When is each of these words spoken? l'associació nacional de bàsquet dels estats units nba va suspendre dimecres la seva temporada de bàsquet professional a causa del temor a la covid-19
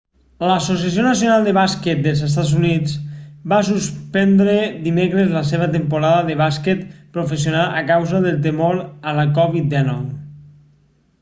l'associació 0.49 1.01
nacional 1.07 1.43
de 1.47 1.51
bàsquet 1.57 1.99
dels 2.05 2.21
estats 2.27 2.53
units 2.59 2.93
nba 3.01 3.51
va 3.51 3.59
suspendre 3.67 4.55
dimecres 4.87 5.29
la 5.35 5.43
seva 5.49 5.67
temporada 5.75 6.23
de 6.31 6.37
bàsquet 6.41 6.81
professional 7.19 7.75
a 7.83 7.83
causa 7.93 8.23
del 8.25 8.39
temor 8.47 8.81
a 9.13 9.13
la 9.19 9.27
covid-19 9.37 9.99